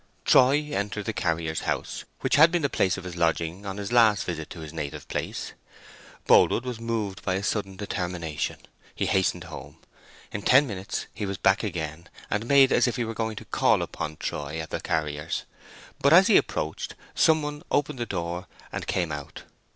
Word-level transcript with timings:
Troy 0.25 0.71
entered 0.71 1.05
the 1.05 1.13
carrier's 1.13 1.59
house, 1.59 2.05
which 2.21 2.33
had 2.35 2.51
been 2.51 2.63
the 2.63 2.71
place 2.71 2.97
of 2.97 3.03
his 3.03 3.15
lodging 3.15 3.67
on 3.67 3.77
his 3.77 3.91
last 3.91 4.25
visit 4.25 4.49
to 4.49 4.61
his 4.61 4.73
native 4.73 5.07
place. 5.07 5.53
Boldwood 6.25 6.63
was 6.65 6.79
moved 6.79 7.21
by 7.21 7.35
a 7.35 7.43
sudden 7.43 7.75
determination. 7.75 8.57
He 8.95 9.05
hastened 9.05 9.43
home. 9.43 9.77
In 10.31 10.41
ten 10.41 10.65
minutes 10.65 11.05
he 11.13 11.27
was 11.27 11.37
back 11.37 11.61
again, 11.61 12.09
and 12.31 12.47
made 12.47 12.71
as 12.71 12.87
if 12.87 12.95
he 12.95 13.05
were 13.05 13.13
going 13.13 13.35
to 13.35 13.45
call 13.45 13.83
upon 13.83 14.17
Troy 14.17 14.59
at 14.59 14.71
the 14.71 14.81
carrier's. 14.81 15.43
But 16.01 16.13
as 16.13 16.25
he 16.25 16.35
approached, 16.35 16.95
some 17.13 17.43
one 17.43 17.61
opened 17.69 17.99
the 17.99 18.07
door 18.07 18.47
and 18.71 18.87
came 18.87 19.11
out. 19.11 19.43